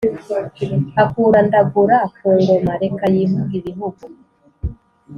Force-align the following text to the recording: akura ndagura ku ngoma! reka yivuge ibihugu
akura 1.03 1.39
ndagura 1.47 1.97
ku 2.15 2.27
ngoma! 2.39 2.71
reka 2.81 3.03
yivuge 3.13 3.53
ibihugu 3.59 4.03